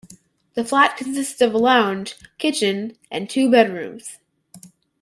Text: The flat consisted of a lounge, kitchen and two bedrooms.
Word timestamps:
The 0.55 0.65
flat 0.65 0.97
consisted 0.97 1.47
of 1.47 1.53
a 1.53 1.59
lounge, 1.59 2.15
kitchen 2.39 2.97
and 3.11 3.29
two 3.29 3.51
bedrooms. 3.51 4.17